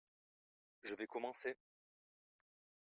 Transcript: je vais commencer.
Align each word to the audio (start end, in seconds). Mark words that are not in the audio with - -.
je 0.81 0.95
vais 0.95 1.05
commencer. 1.05 1.55